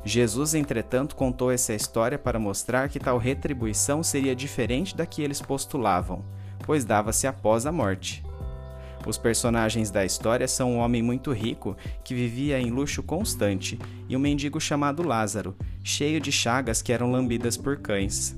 Jesus, 0.04 0.54
entretanto, 0.54 1.16
contou 1.16 1.50
essa 1.50 1.74
história 1.74 2.16
para 2.16 2.38
mostrar 2.38 2.88
que 2.88 3.00
tal 3.00 3.18
retribuição 3.18 4.00
seria 4.00 4.34
diferente 4.34 4.96
da 4.96 5.04
que 5.04 5.20
eles 5.20 5.42
postulavam, 5.42 6.24
pois 6.64 6.84
dava-se 6.84 7.26
após 7.26 7.66
a 7.66 7.72
morte. 7.72 8.24
Os 9.06 9.16
personagens 9.16 9.88
da 9.88 10.04
história 10.04 10.48
são 10.48 10.72
um 10.72 10.78
homem 10.78 11.00
muito 11.00 11.32
rico 11.32 11.76
que 12.02 12.12
vivia 12.12 12.58
em 12.58 12.70
luxo 12.70 13.04
constante 13.04 13.78
e 14.08 14.16
um 14.16 14.20
mendigo 14.20 14.60
chamado 14.60 15.06
Lázaro, 15.06 15.56
cheio 15.84 16.20
de 16.20 16.32
chagas 16.32 16.82
que 16.82 16.92
eram 16.92 17.12
lambidas 17.12 17.56
por 17.56 17.76
cães. 17.76 18.36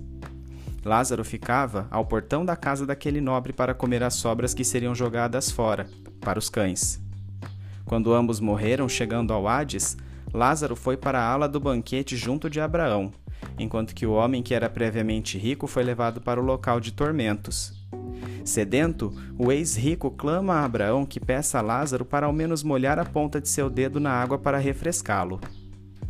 Lázaro 0.84 1.24
ficava 1.24 1.88
ao 1.90 2.04
portão 2.04 2.44
da 2.44 2.54
casa 2.54 2.86
daquele 2.86 3.20
nobre 3.20 3.52
para 3.52 3.74
comer 3.74 4.02
as 4.02 4.14
sobras 4.14 4.52
que 4.52 4.62
seriam 4.62 4.94
jogadas 4.94 5.50
fora, 5.50 5.88
para 6.20 6.38
os 6.38 6.50
cães. 6.50 7.00
Quando 7.86 8.12
ambos 8.12 8.38
morreram 8.38 8.86
chegando 8.88 9.32
ao 9.32 9.48
Hades, 9.48 9.96
Lázaro 10.32 10.76
foi 10.76 10.98
para 10.98 11.18
a 11.18 11.26
ala 11.26 11.48
do 11.48 11.58
banquete 11.58 12.14
junto 12.14 12.50
de 12.50 12.60
Abraão, 12.60 13.10
enquanto 13.58 13.94
que 13.94 14.04
o 14.04 14.12
homem 14.12 14.42
que 14.42 14.52
era 14.52 14.68
previamente 14.68 15.38
rico 15.38 15.66
foi 15.66 15.82
levado 15.82 16.20
para 16.20 16.38
o 16.38 16.44
local 16.44 16.78
de 16.78 16.92
tormentos. 16.92 17.77
Sedento, 18.44 19.12
o 19.38 19.52
ex-rico 19.52 20.10
clama 20.10 20.54
a 20.54 20.64
Abraão 20.64 21.04
que 21.04 21.20
peça 21.20 21.58
a 21.58 21.62
Lázaro 21.62 22.04
para 22.04 22.26
ao 22.26 22.32
menos 22.32 22.62
molhar 22.62 22.98
a 22.98 23.04
ponta 23.04 23.40
de 23.40 23.48
seu 23.48 23.68
dedo 23.68 24.00
na 24.00 24.10
água 24.10 24.38
para 24.38 24.56
refrescá-lo. 24.58 25.40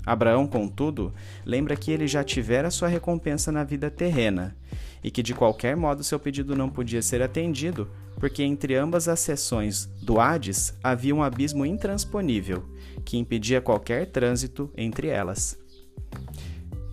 Abraão, 0.06 0.46
contudo, 0.46 1.12
lembra 1.44 1.76
que 1.76 1.90
ele 1.90 2.06
já 2.06 2.24
tivera 2.24 2.70
sua 2.70 2.88
recompensa 2.88 3.52
na 3.52 3.62
vida 3.62 3.90
terrena 3.90 4.56
e 5.02 5.10
que 5.10 5.22
de 5.22 5.34
qualquer 5.34 5.76
modo 5.76 6.02
seu 6.02 6.18
pedido 6.18 6.56
não 6.56 6.70
podia 6.70 7.02
ser 7.02 7.20
atendido, 7.20 7.88
porque 8.18 8.42
entre 8.42 8.74
ambas 8.74 9.06
as 9.08 9.20
seções 9.20 9.86
do 10.02 10.18
Hades 10.18 10.74
havia 10.82 11.14
um 11.14 11.22
abismo 11.22 11.66
intransponível 11.66 12.64
que 13.04 13.18
impedia 13.18 13.60
qualquer 13.60 14.06
trânsito 14.06 14.70
entre 14.76 15.08
elas. 15.08 15.58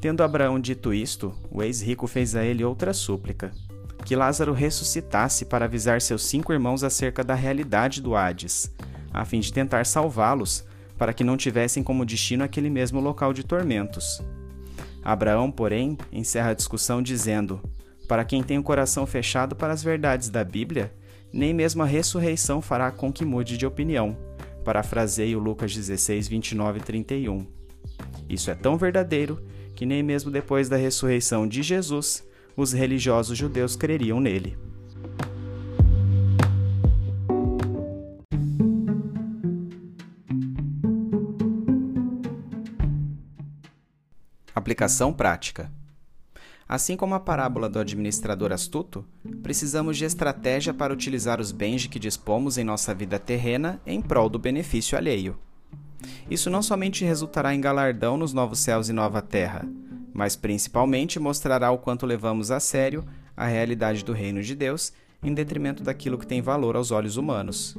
Tendo 0.01 0.23
Abraão 0.23 0.59
dito 0.59 0.93
isto, 0.93 1.33
o 1.49 1.63
ex-rico 1.63 2.05
fez 2.07 2.35
a 2.35 2.43
ele 2.43 2.63
outra 2.63 2.93
súplica: 2.93 3.51
que 4.05 4.15
Lázaro 4.15 4.53
ressuscitasse 4.53 5.45
para 5.45 5.65
avisar 5.65 5.99
seus 5.99 6.23
cinco 6.23 6.53
irmãos 6.53 6.83
acerca 6.83 7.23
da 7.23 7.33
realidade 7.33 8.01
do 8.01 8.15
Hades, 8.15 8.71
a 9.11 9.25
fim 9.25 9.39
de 9.39 9.51
tentar 9.51 9.85
salvá-los, 9.85 10.63
para 10.97 11.13
que 11.13 11.23
não 11.23 11.35
tivessem 11.35 11.83
como 11.83 12.05
destino 12.05 12.43
aquele 12.43 12.69
mesmo 12.69 13.01
local 13.01 13.33
de 13.33 13.43
tormentos. 13.43 14.21
Abraão, 15.03 15.51
porém, 15.51 15.97
encerra 16.11 16.51
a 16.51 16.53
discussão 16.53 17.01
dizendo: 17.01 17.59
Para 18.07 18.23
quem 18.23 18.41
tem 18.41 18.57
o 18.57 18.63
coração 18.63 19.05
fechado 19.05 19.55
para 19.55 19.73
as 19.73 19.83
verdades 19.83 20.29
da 20.29 20.43
Bíblia, 20.43 20.93
nem 21.33 21.53
mesmo 21.53 21.83
a 21.83 21.85
ressurreição 21.85 22.61
fará 22.61 22.91
com 22.91 23.11
que 23.11 23.25
mude 23.25 23.57
de 23.57 23.65
opinião 23.65 24.15
Parafraseio 24.65 25.37
Lucas 25.37 25.75
16, 25.75 26.27
29 26.27 26.79
e 26.79 26.81
31. 26.81 27.45
Isso 28.27 28.49
é 28.49 28.55
tão 28.55 28.77
verdadeiro 28.77 29.39
que 29.75 29.85
nem 29.85 30.01
mesmo 30.01 30.31
depois 30.31 30.67
da 30.67 30.75
ressurreição 30.75 31.47
de 31.47 31.61
Jesus, 31.61 32.25
os 32.55 32.71
religiosos 32.73 33.37
judeus 33.37 33.75
creriam 33.75 34.19
nele. 34.19 34.57
Aplicação 44.53 45.13
prática. 45.13 45.71
Assim 46.67 46.97
como 46.97 47.13
a 47.13 47.19
parábola 47.19 47.69
do 47.69 47.77
administrador 47.77 48.51
astuto, 48.51 49.05
precisamos 49.43 49.97
de 49.97 50.05
estratégia 50.05 50.73
para 50.73 50.91
utilizar 50.91 51.39
os 51.39 51.51
bens 51.51 51.83
de 51.83 51.89
que 51.89 51.99
dispomos 51.99 52.57
em 52.57 52.63
nossa 52.63 52.91
vida 52.95 53.19
terrena 53.19 53.79
em 53.85 54.01
prol 54.01 54.27
do 54.27 54.39
benefício 54.39 54.97
alheio. 54.97 55.37
Isso 56.29 56.49
não 56.49 56.63
somente 56.63 57.05
resultará 57.05 57.53
em 57.53 57.61
galardão 57.61 58.17
nos 58.17 58.33
novos 58.33 58.59
céus 58.59 58.89
e 58.89 58.93
nova 58.93 59.21
terra, 59.21 59.67
mas 60.15 60.33
principalmente 60.37 61.19
mostrará 61.19 61.69
o 61.71 61.77
quanto 61.77 62.05
levamos 62.05 62.49
a 62.49 62.57
sério 62.57 63.03
a 63.35 63.45
realidade 63.47 64.05
do 64.05 64.13
reino 64.13 64.41
de 64.41 64.55
Deus 64.55 64.93
em 65.21 65.33
detrimento 65.33 65.83
daquilo 65.83 66.17
que 66.17 66.25
tem 66.25 66.41
valor 66.41 66.77
aos 66.77 66.89
olhos 66.89 67.17
humanos. 67.17 67.77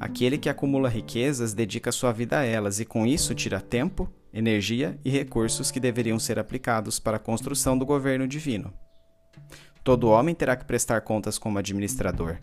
Aquele 0.00 0.38
que 0.38 0.48
acumula 0.48 0.88
riquezas 0.88 1.52
dedica 1.52 1.92
sua 1.92 2.10
vida 2.10 2.38
a 2.38 2.44
elas 2.44 2.80
e 2.80 2.86
com 2.86 3.06
isso 3.06 3.34
tira 3.34 3.60
tempo, 3.60 4.10
energia 4.32 4.98
e 5.04 5.10
recursos 5.10 5.70
que 5.70 5.78
deveriam 5.78 6.18
ser 6.18 6.38
aplicados 6.38 6.98
para 6.98 7.18
a 7.18 7.20
construção 7.20 7.76
do 7.76 7.84
governo 7.84 8.26
divino. 8.26 8.72
Todo 9.84 10.08
homem 10.08 10.34
terá 10.34 10.56
que 10.56 10.64
prestar 10.64 11.02
contas 11.02 11.36
como 11.36 11.58
administrador. 11.58 12.38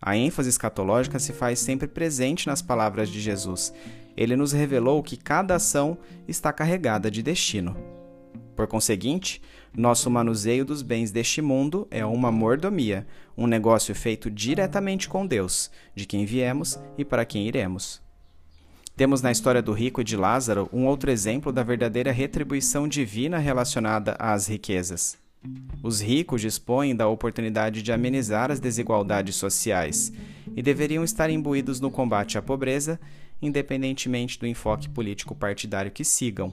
A 0.00 0.16
ênfase 0.16 0.48
escatológica 0.48 1.18
se 1.18 1.34
faz 1.34 1.58
sempre 1.58 1.86
presente 1.86 2.46
nas 2.46 2.62
palavras 2.62 3.10
de 3.10 3.20
Jesus. 3.20 3.74
Ele 4.20 4.36
nos 4.36 4.52
revelou 4.52 5.02
que 5.02 5.16
cada 5.16 5.54
ação 5.54 5.96
está 6.28 6.52
carregada 6.52 7.10
de 7.10 7.22
destino. 7.22 7.74
Por 8.54 8.66
conseguinte, 8.66 9.40
nosso 9.74 10.10
manuseio 10.10 10.62
dos 10.62 10.82
bens 10.82 11.10
deste 11.10 11.40
mundo 11.40 11.88
é 11.90 12.04
uma 12.04 12.30
mordomia, 12.30 13.06
um 13.34 13.46
negócio 13.46 13.94
feito 13.94 14.30
diretamente 14.30 15.08
com 15.08 15.26
Deus, 15.26 15.70
de 15.94 16.04
quem 16.04 16.26
viemos 16.26 16.78
e 16.98 17.04
para 17.04 17.24
quem 17.24 17.48
iremos. 17.48 18.02
Temos 18.94 19.22
na 19.22 19.32
história 19.32 19.62
do 19.62 19.72
rico 19.72 20.02
e 20.02 20.04
de 20.04 20.18
Lázaro 20.18 20.68
um 20.70 20.84
outro 20.84 21.10
exemplo 21.10 21.50
da 21.50 21.62
verdadeira 21.62 22.12
retribuição 22.12 22.86
divina 22.86 23.38
relacionada 23.38 24.16
às 24.18 24.46
riquezas. 24.46 25.16
Os 25.82 26.02
ricos 26.02 26.42
dispõem 26.42 26.94
da 26.94 27.08
oportunidade 27.08 27.82
de 27.82 27.90
amenizar 27.90 28.50
as 28.50 28.60
desigualdades 28.60 29.36
sociais 29.36 30.12
e 30.54 30.60
deveriam 30.60 31.02
estar 31.02 31.30
imbuídos 31.30 31.80
no 31.80 31.90
combate 31.90 32.36
à 32.36 32.42
pobreza, 32.42 33.00
independentemente 33.40 34.38
do 34.38 34.46
enfoque 34.46 34.88
político 34.88 35.34
partidário 35.34 35.90
que 35.90 36.04
sigam. 36.04 36.52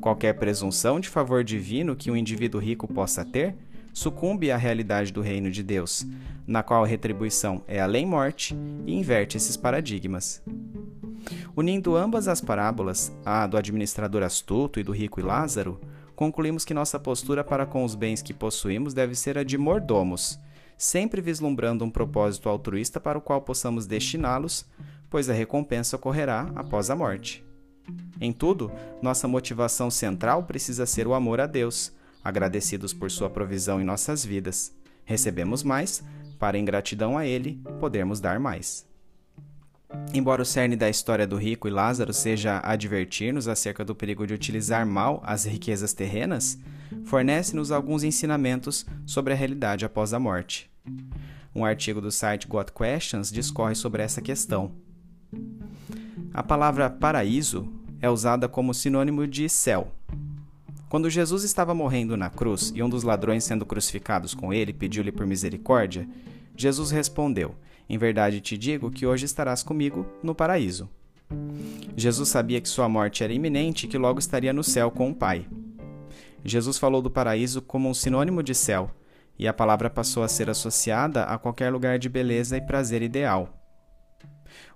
Qualquer 0.00 0.34
presunção 0.34 0.98
de 0.98 1.08
favor 1.08 1.44
divino 1.44 1.94
que 1.94 2.10
um 2.10 2.16
indivíduo 2.16 2.60
rico 2.60 2.86
possa 2.86 3.24
ter 3.24 3.54
sucumbe 3.92 4.50
à 4.50 4.56
realidade 4.56 5.12
do 5.12 5.20
reino 5.20 5.50
de 5.50 5.62
Deus, 5.62 6.06
na 6.46 6.62
qual 6.62 6.82
a 6.82 6.86
retribuição 6.86 7.62
é 7.68 7.80
além-morte 7.80 8.56
e 8.86 8.94
inverte 8.94 9.36
esses 9.36 9.56
paradigmas. 9.56 10.42
Unindo 11.54 11.96
ambas 11.96 12.26
as 12.26 12.40
parábolas, 12.40 13.12
a 13.24 13.46
do 13.46 13.56
administrador 13.56 14.22
astuto 14.22 14.80
e 14.80 14.82
do 14.82 14.92
rico 14.92 15.20
e 15.20 15.22
Lázaro, 15.22 15.80
concluímos 16.16 16.64
que 16.64 16.74
nossa 16.74 16.98
postura 16.98 17.44
para 17.44 17.66
com 17.66 17.84
os 17.84 17.94
bens 17.94 18.22
que 18.22 18.34
possuímos 18.34 18.94
deve 18.94 19.14
ser 19.14 19.38
a 19.38 19.44
de 19.44 19.58
mordomos, 19.58 20.38
sempre 20.76 21.20
vislumbrando 21.20 21.84
um 21.84 21.90
propósito 21.90 22.48
altruísta 22.48 22.98
para 22.98 23.18
o 23.18 23.20
qual 23.20 23.42
possamos 23.42 23.86
destiná-los, 23.86 24.66
pois 25.12 25.28
a 25.28 25.34
recompensa 25.34 25.94
ocorrerá 25.96 26.50
após 26.56 26.88
a 26.88 26.96
morte. 26.96 27.44
Em 28.18 28.32
tudo, 28.32 28.72
nossa 29.02 29.28
motivação 29.28 29.90
central 29.90 30.44
precisa 30.44 30.86
ser 30.86 31.06
o 31.06 31.12
amor 31.12 31.38
a 31.38 31.46
Deus, 31.46 31.92
agradecidos 32.24 32.94
por 32.94 33.10
sua 33.10 33.28
provisão 33.28 33.78
em 33.78 33.84
nossas 33.84 34.24
vidas. 34.24 34.74
Recebemos 35.04 35.62
mais, 35.62 36.02
para 36.38 36.56
em 36.56 36.64
gratidão 36.64 37.18
a 37.18 37.26
Ele 37.26 37.60
podermos 37.78 38.20
dar 38.20 38.40
mais. 38.40 38.86
Embora 40.14 40.40
o 40.40 40.46
cerne 40.46 40.76
da 40.76 40.88
história 40.88 41.26
do 41.26 41.36
rico 41.36 41.68
e 41.68 41.70
Lázaro 41.70 42.14
seja 42.14 42.62
advertir-nos 42.64 43.48
acerca 43.48 43.84
do 43.84 43.94
perigo 43.94 44.26
de 44.26 44.32
utilizar 44.32 44.86
mal 44.86 45.22
as 45.26 45.44
riquezas 45.44 45.92
terrenas, 45.92 46.58
fornece-nos 47.04 47.70
alguns 47.70 48.02
ensinamentos 48.02 48.86
sobre 49.04 49.34
a 49.34 49.36
realidade 49.36 49.84
após 49.84 50.14
a 50.14 50.18
morte. 50.18 50.70
Um 51.54 51.66
artigo 51.66 52.00
do 52.00 52.10
site 52.10 52.48
Got 52.48 52.72
Questions 52.72 53.30
discorre 53.30 53.74
sobre 53.74 54.02
essa 54.02 54.22
questão. 54.22 54.72
A 56.34 56.42
palavra 56.42 56.88
paraíso 56.88 57.68
é 58.00 58.08
usada 58.08 58.48
como 58.48 58.72
sinônimo 58.72 59.26
de 59.26 59.48
céu. 59.48 59.92
Quando 60.88 61.08
Jesus 61.08 61.44
estava 61.44 61.74
morrendo 61.74 62.16
na 62.16 62.28
cruz 62.28 62.72
e 62.74 62.82
um 62.82 62.88
dos 62.88 63.02
ladrões 63.02 63.44
sendo 63.44 63.64
crucificados 63.64 64.34
com 64.34 64.52
ele 64.52 64.72
pediu-lhe 64.72 65.12
por 65.12 65.26
misericórdia, 65.26 66.08
Jesus 66.56 66.90
respondeu: 66.90 67.54
Em 67.88 67.96
verdade 67.96 68.40
te 68.40 68.58
digo 68.58 68.90
que 68.90 69.06
hoje 69.06 69.24
estarás 69.24 69.62
comigo 69.62 70.06
no 70.22 70.34
paraíso. 70.34 70.88
Jesus 71.96 72.28
sabia 72.28 72.60
que 72.60 72.68
sua 72.68 72.88
morte 72.88 73.24
era 73.24 73.32
iminente 73.32 73.86
e 73.86 73.88
que 73.88 73.96
logo 73.96 74.18
estaria 74.18 74.52
no 74.52 74.64
céu 74.64 74.90
com 74.90 75.10
o 75.10 75.14
Pai. 75.14 75.46
Jesus 76.44 76.78
falou 76.78 77.00
do 77.00 77.10
paraíso 77.10 77.62
como 77.62 77.88
um 77.88 77.94
sinônimo 77.94 78.42
de 78.42 78.54
céu, 78.54 78.90
e 79.38 79.46
a 79.46 79.52
palavra 79.52 79.88
passou 79.88 80.22
a 80.22 80.28
ser 80.28 80.50
associada 80.50 81.24
a 81.24 81.38
qualquer 81.38 81.70
lugar 81.70 81.98
de 81.98 82.08
beleza 82.08 82.56
e 82.56 82.60
prazer 82.60 83.00
ideal. 83.02 83.61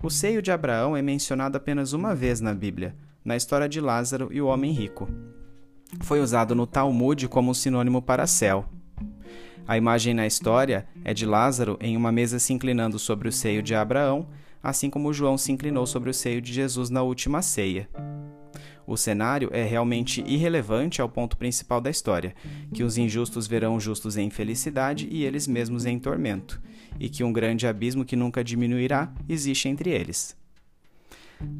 O 0.03 0.11
seio 0.11 0.43
de 0.43 0.51
Abraão 0.51 0.97
é 0.97 1.03
mencionado 1.03 1.57
apenas 1.57 1.93
uma 1.93 2.15
vez 2.15 2.41
na 2.41 2.55
Bíblia, 2.55 2.95
na 3.25 3.37
história 3.37 3.69
de 3.69 3.81
Lázaro 3.81 4.29
e 4.33 4.41
o 4.41 4.47
homem 4.47 4.73
rico. 4.73 5.09
Foi 6.03 6.21
usado 6.21 6.55
no 6.55 6.67
Talmud 6.67 7.29
como 7.29 7.55
sinônimo 7.55 8.03
para 8.03 8.27
céu. 8.27 8.69
A 9.67 9.77
imagem 9.77 10.15
na 10.15 10.27
história 10.27 10.87
é 11.05 11.13
de 11.13 11.27
Lázaro 11.27 11.77
em 11.81 11.97
uma 11.97 12.13
mesa 12.13 12.39
se 12.39 12.53
inclinando 12.53 12.99
sobre 12.99 13.29
o 13.29 13.33
seio 13.33 13.63
de 13.63 13.75
Abraão, 13.75 14.29
assim 14.63 14.89
como 14.89 15.13
João 15.13 15.37
se 15.37 15.51
inclinou 15.51 15.87
sobre 15.87 16.11
o 16.11 16.15
seio 16.15 16.41
de 16.41 16.53
Jesus 16.53 16.91
na 16.91 17.03
última 17.03 17.43
ceia. 17.43 17.89
O 18.87 18.97
cenário 18.97 19.51
é 19.53 19.65
realmente 19.65 20.23
irrelevante 20.27 21.03
ao 21.03 21.09
ponto 21.09 21.37
principal 21.37 21.81
da 21.81 21.91
história, 21.91 22.35
que 22.73 22.85
os 22.85 22.97
injustos 22.97 23.49
verão 23.49 23.75
os 23.75 23.83
justos 23.83 24.17
em 24.17 24.31
felicidade 24.31 25.09
e 25.11 25.25
eles 25.25 25.49
mesmos 25.49 25.85
em 25.85 25.99
tormento, 25.99 26.63
e 26.99 27.09
que 27.09 27.25
um 27.25 27.33
grande 27.33 27.67
abismo 27.67 28.05
que 28.05 28.17
nunca 28.17 28.43
diminuirá 28.43 29.13
existe 29.29 29.69
entre 29.69 29.91
eles. 29.91 30.37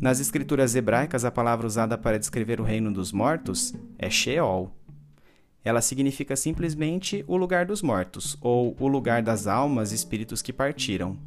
Nas 0.01 0.21
escrituras 0.21 0.75
hebraicas, 0.75 1.25
a 1.25 1.31
palavra 1.31 1.67
usada 1.67 1.99
para 1.99 2.19
descrever 2.19 2.61
o 2.61 2.65
reino 2.65 2.93
dos 2.93 3.13
mortos 3.13 3.75
é 3.99 4.09
Sheol. 4.09 4.73
Ela 5.63 5.83
significa 5.83 6.37
simplesmente 6.37 7.25
o 7.27 7.37
lugar 7.37 7.67
dos 7.67 7.83
mortos, 7.83 8.39
ou 8.41 8.77
o 8.79 8.87
lugar 8.87 9.23
das 9.23 9.47
almas 9.47 9.93
e 9.93 9.97
espíritos 9.97 10.41
que 10.41 10.53
partiram. 10.53 11.19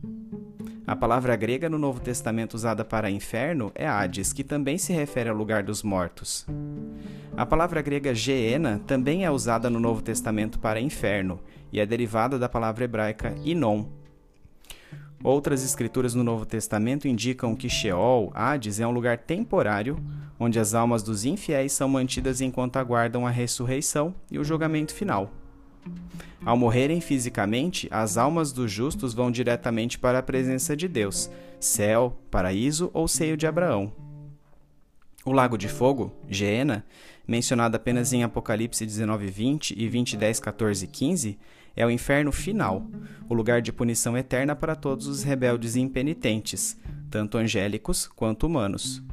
A 0.87 0.95
palavra 0.95 1.35
grega 1.35 1.69
no 1.69 1.77
Novo 1.77 1.99
Testamento 1.99 2.55
usada 2.55 2.83
para 2.83 3.11
inferno 3.11 3.71
é 3.75 3.85
Hades, 3.85 4.33
que 4.33 4.43
também 4.43 4.77
se 4.79 4.91
refere 4.91 5.29
ao 5.29 5.35
lugar 5.35 5.61
dos 5.61 5.83
mortos. 5.83 6.47
A 7.37 7.45
palavra 7.45 7.81
grega 7.81 8.15
Geena 8.15 8.81
também 8.87 9.23
é 9.23 9.29
usada 9.29 9.69
no 9.69 9.79
Novo 9.79 10.01
Testamento 10.01 10.57
para 10.57 10.81
inferno 10.81 11.39
e 11.71 11.79
é 11.79 11.85
derivada 11.85 12.39
da 12.39 12.49
palavra 12.49 12.85
hebraica 12.85 13.35
Inon. 13.43 13.98
Outras 15.23 15.63
escrituras 15.63 16.15
no 16.15 16.23
Novo 16.23 16.45
Testamento 16.45 17.07
indicam 17.07 17.55
que 17.55 17.69
Sheol, 17.69 18.31
Hades, 18.33 18.79
é 18.79 18.87
um 18.87 18.91
lugar 18.91 19.17
temporário 19.17 19.99
onde 20.39 20.57
as 20.57 20.73
almas 20.73 21.03
dos 21.03 21.25
infiéis 21.25 21.73
são 21.73 21.89
mantidas 21.89 22.39
enquanto 22.39 22.77
aguardam 22.77 23.27
a 23.27 23.29
ressurreição 23.29 24.15
e 24.31 24.39
o 24.39 24.43
julgamento 24.43 24.93
final. 24.93 25.29
Ao 26.45 26.55
morrerem 26.55 27.01
fisicamente, 27.01 27.87
as 27.91 28.17
almas 28.17 28.53
dos 28.53 28.71
justos 28.71 29.13
vão 29.13 29.29
diretamente 29.29 29.99
para 29.99 30.19
a 30.19 30.23
presença 30.23 30.75
de 30.75 30.87
Deus, 30.87 31.29
céu, 31.59 32.17
paraíso 32.31 32.89
ou 32.93 33.07
seio 33.07 33.35
de 33.35 33.45
Abraão. 33.45 33.91
O 35.25 35.33
lago 35.33 35.57
de 35.57 35.67
fogo, 35.67 36.13
Geena, 36.29 36.85
mencionado 37.27 37.75
apenas 37.75 38.13
em 38.13 38.23
Apocalipse 38.23 38.85
19:20 38.85 39.75
e 39.77 39.89
20:10, 39.89 40.39
14 40.39 40.85
e 40.85 40.87
15, 40.87 41.37
é 41.75 41.85
o 41.85 41.89
inferno 41.89 42.31
final, 42.31 42.85
o 43.27 43.33
lugar 43.33 43.61
de 43.61 43.71
punição 43.71 44.17
eterna 44.17 44.55
para 44.55 44.75
todos 44.75 45.07
os 45.07 45.23
rebeldes 45.23 45.75
e 45.75 45.79
impenitentes, 45.79 46.77
tanto 47.09 47.37
angélicos 47.37 48.07
quanto 48.07 48.47
humanos. 48.47 49.03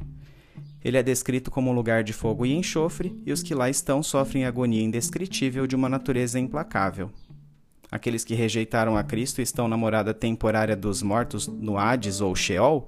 Ele 0.83 0.97
é 0.97 1.03
descrito 1.03 1.51
como 1.51 1.69
um 1.69 1.73
lugar 1.73 2.03
de 2.03 2.13
fogo 2.13 2.45
e 2.45 2.53
enxofre, 2.53 3.15
e 3.25 3.31
os 3.31 3.43
que 3.43 3.53
lá 3.53 3.69
estão 3.69 4.01
sofrem 4.01 4.45
agonia 4.45 4.83
indescritível 4.83 5.67
de 5.67 5.75
uma 5.75 5.89
natureza 5.89 6.39
implacável. 6.39 7.11
Aqueles 7.91 8.23
que 8.23 8.35
rejeitaram 8.35 8.97
a 8.97 9.03
Cristo 9.03 9.39
e 9.39 9.43
estão 9.43 9.67
na 9.67 9.77
morada 9.77 10.13
temporária 10.13 10.75
dos 10.75 11.01
mortos 11.01 11.47
no 11.47 11.77
Hades 11.77 12.21
ou 12.21 12.35
Sheol 12.35 12.85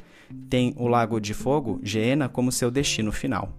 têm 0.49 0.73
o 0.77 0.88
lago 0.88 1.19
de 1.19 1.33
fogo, 1.33 1.79
Geena, 1.81 2.29
como 2.29 2.51
seu 2.51 2.69
destino 2.69 3.11
final. 3.11 3.58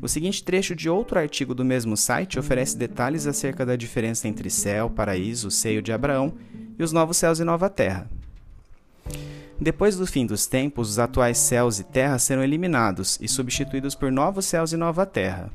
O 0.00 0.08
seguinte 0.08 0.42
trecho 0.42 0.74
de 0.74 0.88
outro 0.88 1.18
artigo 1.18 1.54
do 1.54 1.64
mesmo 1.64 1.96
site 1.96 2.38
oferece 2.38 2.76
detalhes 2.76 3.26
acerca 3.26 3.64
da 3.64 3.76
diferença 3.76 4.28
entre 4.28 4.50
céu, 4.50 4.90
paraíso, 4.90 5.50
seio 5.50 5.82
de 5.82 5.92
Abraão 5.92 6.34
e 6.78 6.82
os 6.82 6.92
novos 6.92 7.16
céus 7.16 7.38
e 7.38 7.44
nova 7.44 7.70
terra. 7.70 8.08
Depois 9.60 9.96
do 9.96 10.06
fim 10.06 10.26
dos 10.26 10.46
tempos, 10.46 10.90
os 10.90 10.98
atuais 10.98 11.38
céus 11.38 11.78
e 11.78 11.84
terra 11.84 12.18
serão 12.18 12.42
eliminados 12.42 13.18
e 13.20 13.28
substituídos 13.28 13.94
por 13.94 14.10
novos 14.10 14.44
céus 14.46 14.72
e 14.72 14.76
nova 14.76 15.06
terra. 15.06 15.50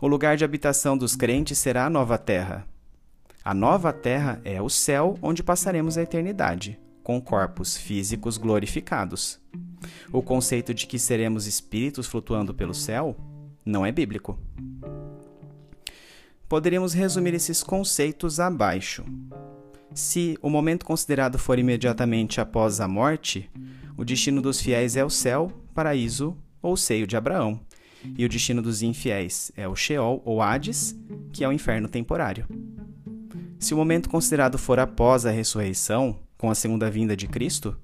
O 0.00 0.06
lugar 0.06 0.36
de 0.36 0.44
habitação 0.44 0.96
dos 0.96 1.14
crentes 1.14 1.58
será 1.58 1.86
a 1.86 1.90
nova 1.90 2.16
terra. 2.16 2.64
A 3.44 3.52
nova 3.52 3.92
terra 3.92 4.40
é 4.44 4.60
o 4.60 4.68
céu 4.68 5.18
onde 5.20 5.42
passaremos 5.42 5.98
a 5.98 6.02
eternidade, 6.02 6.78
com 7.02 7.20
corpos 7.20 7.76
físicos 7.76 8.38
glorificados. 8.38 9.40
O 10.12 10.22
conceito 10.22 10.72
de 10.74 10.86
que 10.86 10.98
seremos 10.98 11.46
espíritos 11.46 12.06
flutuando 12.06 12.54
pelo 12.54 12.74
céu 12.74 13.16
não 13.64 13.84
é 13.84 13.92
bíblico. 13.92 14.38
poderíamos 16.48 16.94
resumir 16.94 17.34
esses 17.34 17.62
conceitos 17.62 18.40
abaixo. 18.40 19.04
Se 19.94 20.38
o 20.40 20.48
momento 20.48 20.86
considerado 20.86 21.38
for 21.38 21.58
imediatamente 21.58 22.40
após 22.40 22.80
a 22.80 22.88
morte, 22.88 23.50
o 23.96 24.04
destino 24.04 24.40
dos 24.40 24.60
fiéis 24.60 24.96
é 24.96 25.04
o 25.04 25.10
céu, 25.10 25.52
paraíso 25.74 26.36
ou 26.62 26.76
seio 26.76 27.06
de 27.06 27.16
Abraão, 27.16 27.60
e 28.16 28.24
o 28.24 28.28
destino 28.28 28.62
dos 28.62 28.82
infiéis 28.82 29.52
é 29.56 29.68
o 29.68 29.76
Sheol 29.76 30.22
ou 30.24 30.40
Hades, 30.40 30.96
que 31.32 31.44
é 31.44 31.48
o 31.48 31.52
inferno 31.52 31.88
temporário. 31.88 32.46
Se 33.58 33.74
o 33.74 33.76
momento 33.76 34.08
considerado 34.08 34.56
for 34.56 34.78
após 34.78 35.26
a 35.26 35.30
ressurreição, 35.30 36.16
com 36.38 36.48
a 36.48 36.54
segunda 36.54 36.88
vinda 36.88 37.16
de 37.16 37.26
Cristo, 37.26 37.76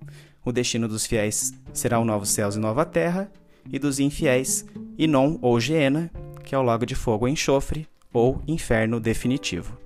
o 0.45 0.53
destino 0.53 0.87
dos 0.87 1.07
fiéis 1.07 1.53
será 1.73 1.99
o 1.99 2.05
novo 2.05 2.27
céus 2.27 2.57
e 2.57 2.59
nova 2.59 2.85
terra, 2.85 3.31
e 3.73 3.79
dos 3.79 3.99
infiéis, 3.99 4.65
Inon 4.99 5.39
ou 5.41 5.59
Geena, 5.59 6.11
que 6.43 6.55
é 6.55 6.59
o 6.59 6.63
lago 6.63 6.85
de 6.85 6.95
fogo 6.95 7.27
e 7.27 7.31
enxofre, 7.31 7.89
ou 8.13 8.43
inferno 8.47 9.01
definitivo. 9.01 9.79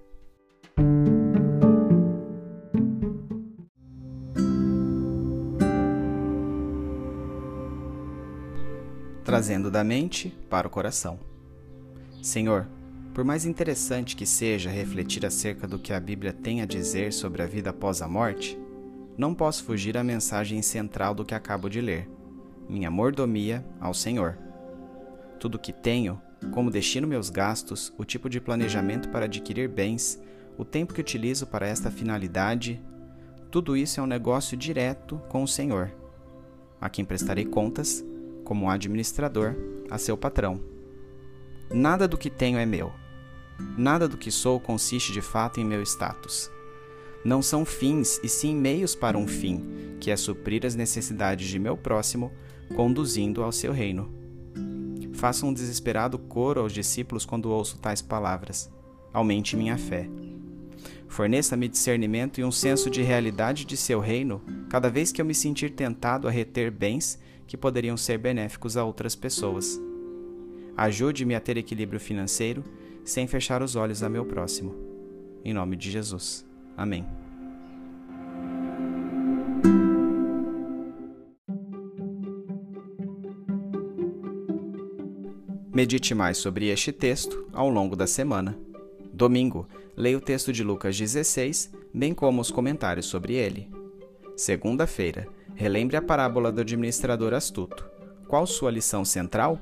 Trazendo 9.25 9.71
da 9.71 9.85
mente 9.85 10.37
para 10.51 10.67
o 10.67 10.71
coração. 10.71 11.21
Senhor, 12.23 12.67
por 13.15 13.25
mais 13.25 13.45
interessante 13.45 14.17
que 14.17 14.27
seja 14.27 14.71
refletir 14.71 15.25
acerca 15.25 15.67
do 15.67 15.79
que 15.79 15.93
a 15.93 16.01
Bíblia 16.01 16.33
tem 16.33 16.63
a 16.63 16.67
dizer 16.67 17.13
sobre 17.13 17.43
a 17.43 17.47
vida 17.47 17.71
após 17.71 18.01
a 18.01 18.09
morte, 18.09 18.59
não 19.19 19.35
posso 19.35 19.65
fugir 19.65 19.99
à 19.99 20.05
mensagem 20.05 20.63
central 20.63 21.13
do 21.13 21.25
que 21.25 21.35
acabo 21.35 21.69
de 21.69 21.81
ler: 21.81 22.09
minha 22.69 22.89
mordomia 22.89 23.67
ao 23.81 23.93
Senhor. 23.93 24.39
Tudo 25.41 25.57
o 25.57 25.59
que 25.59 25.73
tenho, 25.73 26.23
como 26.53 26.71
destino 26.71 27.09
meus 27.09 27.29
gastos, 27.29 27.93
o 27.99 28.05
tipo 28.05 28.31
de 28.31 28.41
planejamento 28.41 29.09
para 29.09 29.25
adquirir 29.25 29.69
bens, 29.69 30.23
o 30.57 30.65
tempo 30.65 30.95
que 30.95 31.01
utilizo 31.01 31.49
para 31.49 31.67
esta 31.67 31.91
finalidade, 31.91 32.81
tudo 33.51 33.77
isso 33.77 33.99
é 33.99 34.03
um 34.03 34.07
negócio 34.07 34.57
direto 34.57 35.21
com 35.29 35.43
o 35.43 35.49
Senhor, 35.49 35.93
a 36.81 36.89
quem 36.89 37.05
prestarei 37.05 37.45
contas, 37.45 38.05
como 38.45 38.71
administrador, 38.71 39.57
a 39.91 39.99
seu 39.99 40.17
patrão. 40.17 40.61
Nada 41.73 42.07
do 42.07 42.17
que 42.17 42.31
tenho 42.31 42.59
é 42.59 42.65
meu. 42.65 42.93
Nada 43.77 44.07
do 44.07 44.17
que 44.17 44.31
sou 44.31 44.61
consiste 44.61 45.13
de 45.13 45.21
fato 45.21 45.61
em 45.61 45.65
meu 45.65 45.83
status 45.83 46.51
não 47.25 47.43
são 47.43 47.65
fins 47.65 48.21
e 48.23 48.29
sim 48.29 48.55
meios 48.55 48.95
para 48.95 49.19
um 49.19 49.27
fim, 49.27 49.97
que 50.01 50.11
é 50.11 50.17
suprir 50.17 50.65
as 50.65 50.75
necessidades 50.75 51.49
de 51.49 51.59
meu 51.59 51.77
próximo, 51.77 52.33
conduzindo 52.75 53.43
ao 53.43 53.53
seu 53.53 53.73
reino. 53.73 54.13
Faça 55.13 55.45
um 55.45 55.53
desesperado 55.53 56.19
coro 56.19 56.61
aos 56.61 56.73
discípulos 56.73 57.25
quando 57.25 57.51
ouço 57.51 57.79
tais 57.79 58.01
palavras. 58.01 58.71
Aumente 59.13 59.57
minha 59.57 59.77
fé. 59.77 60.09
Forneça-me 61.09 61.67
discernimento 61.67 62.41
e 62.41 62.45
um 62.45 62.53
senso 62.53 62.89
de 62.89 63.03
realidade 63.03 63.65
de 63.65 63.77
seu 63.77 63.99
reino 63.99 64.41
cada 64.69 64.89
vez 64.89 65.11
que 65.11 65.21
eu 65.21 65.25
me 65.25 65.35
sentir 65.35 65.71
tentado 65.71 66.29
a 66.29 66.31
reter 66.31 66.71
bens 66.71 67.19
que 67.47 67.57
poderiam 67.57 67.97
ser 67.97 68.19
benéficos 68.19 68.77
a 68.77 68.85
outras 68.85 69.17
pessoas. 69.17 69.81
Ajude-me 70.77 71.35
a 71.35 71.41
ter 71.41 71.57
equilíbrio 71.57 71.99
financeiro 71.99 72.63
sem 73.05 73.27
fechar 73.27 73.63
os 73.63 73.75
olhos 73.75 74.03
a 74.03 74.09
meu 74.09 74.25
próximo. 74.25 74.77
Em 75.45 75.53
nome 75.53 75.75
de 75.75 75.91
Jesus. 75.91 76.48
Amém. 76.79 77.05
Medite 85.75 86.15
mais 86.15 86.39
sobre 86.39 86.69
este 86.69 86.93
texto 86.93 87.47
ao 87.53 87.69
longo 87.69 87.97
da 87.97 88.07
semana. 88.07 88.57
Domingo, 89.13 89.69
leia 89.97 90.17
o 90.17 90.21
texto 90.21 90.53
de 90.53 90.63
Lucas 90.63 90.97
16, 90.97 91.73
bem 91.93 92.15
como 92.15 92.41
os 92.41 92.51
comentários 92.53 93.07
sobre 93.07 93.35
ele. 93.35 93.69
Segunda-feira, 94.37 95.27
relembre 95.57 95.97
a 95.97 96.03
parábola 96.03 96.53
do 96.53 96.61
administrador 96.61 97.35
astuto. 97.35 97.85
Qual 98.29 98.47
sua 98.47 98.71
lição 98.71 99.05
central? 99.05 99.59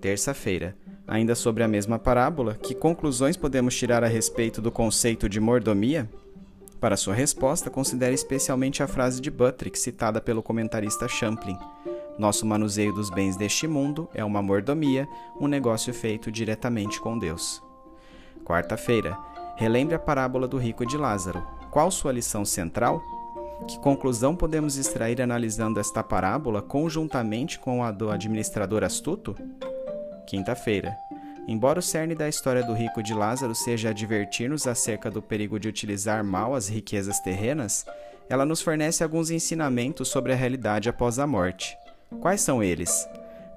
Terça-feira, 0.00 0.76
Ainda 1.08 1.36
sobre 1.36 1.62
a 1.62 1.68
mesma 1.68 1.98
parábola, 1.98 2.54
que 2.54 2.74
conclusões 2.74 3.36
podemos 3.36 3.76
tirar 3.76 4.02
a 4.02 4.08
respeito 4.08 4.60
do 4.60 4.72
conceito 4.72 5.28
de 5.28 5.38
mordomia? 5.38 6.10
Para 6.80 6.96
sua 6.96 7.14
resposta, 7.14 7.70
considere 7.70 8.14
especialmente 8.14 8.82
a 8.82 8.88
frase 8.88 9.20
de 9.20 9.30
Buttrick 9.30 9.78
citada 9.78 10.20
pelo 10.20 10.42
comentarista 10.42 11.06
Champlin. 11.06 11.56
Nosso 12.18 12.44
manuseio 12.44 12.92
dos 12.92 13.08
bens 13.08 13.36
deste 13.36 13.68
mundo 13.68 14.08
é 14.12 14.24
uma 14.24 14.42
mordomia, 14.42 15.08
um 15.40 15.46
negócio 15.46 15.94
feito 15.94 16.30
diretamente 16.32 17.00
com 17.00 17.16
Deus. 17.18 17.62
Quarta-feira, 18.44 19.16
relembre 19.56 19.94
a 19.94 19.98
parábola 19.98 20.48
do 20.48 20.58
rico 20.58 20.84
de 20.84 20.96
Lázaro. 20.96 21.46
Qual 21.70 21.90
sua 21.90 22.12
lição 22.12 22.44
central? 22.44 23.02
Que 23.68 23.78
conclusão 23.78 24.34
podemos 24.34 24.76
extrair 24.76 25.22
analisando 25.22 25.78
esta 25.78 26.02
parábola 26.02 26.60
conjuntamente 26.60 27.58
com 27.58 27.82
a 27.82 27.90
do 27.90 28.10
administrador 28.10 28.82
astuto? 28.82 29.36
Quinta-feira. 30.26 30.96
Embora 31.48 31.78
o 31.78 31.82
cerne 31.82 32.14
da 32.14 32.28
história 32.28 32.62
do 32.64 32.72
rico 32.72 33.02
de 33.02 33.14
Lázaro 33.14 33.54
seja 33.54 33.90
advertir-nos 33.90 34.66
acerca 34.66 35.10
do 35.10 35.22
perigo 35.22 35.60
de 35.60 35.68
utilizar 35.68 36.24
mal 36.24 36.54
as 36.54 36.68
riquezas 36.68 37.20
terrenas, 37.20 37.86
ela 38.28 38.44
nos 38.44 38.60
fornece 38.60 39.04
alguns 39.04 39.30
ensinamentos 39.30 40.08
sobre 40.08 40.32
a 40.32 40.36
realidade 40.36 40.88
após 40.88 41.18
a 41.20 41.26
morte. 41.26 41.78
Quais 42.20 42.40
são 42.40 42.62
eles? 42.62 43.08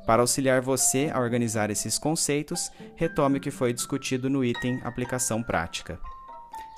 Para 0.05 0.21
auxiliar 0.21 0.61
você 0.61 1.09
a 1.11 1.19
organizar 1.19 1.71
esses 1.71 1.97
conceitos, 1.97 2.71
retome 2.95 3.37
o 3.37 3.41
que 3.41 3.51
foi 3.51 3.73
discutido 3.73 4.29
no 4.29 4.45
item 4.45 4.79
Aplicação 4.83 5.41
Prática. 5.41 5.99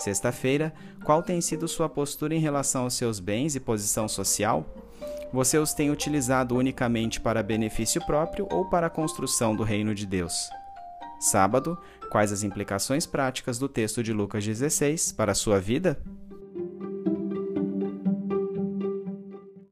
Sexta-feira, 0.01 0.73
qual 1.03 1.21
tem 1.21 1.39
sido 1.39 1.67
sua 1.67 1.87
postura 1.87 2.33
em 2.33 2.39
relação 2.39 2.85
aos 2.85 2.95
seus 2.95 3.19
bens 3.19 3.55
e 3.55 3.59
posição 3.59 4.07
social? 4.07 4.65
Você 5.31 5.59
os 5.59 5.75
tem 5.75 5.91
utilizado 5.91 6.55
unicamente 6.55 7.21
para 7.21 7.43
benefício 7.43 8.03
próprio 8.03 8.47
ou 8.51 8.65
para 8.65 8.87
a 8.87 8.89
construção 8.89 9.55
do 9.55 9.61
reino 9.61 9.93
de 9.93 10.07
Deus? 10.07 10.49
Sábado, 11.19 11.77
quais 12.09 12.31
as 12.31 12.41
implicações 12.41 13.05
práticas 13.05 13.59
do 13.59 13.69
texto 13.69 14.01
de 14.01 14.11
Lucas 14.11 14.43
16 14.43 15.11
para 15.11 15.33
a 15.33 15.35
sua 15.35 15.59
vida? 15.59 16.01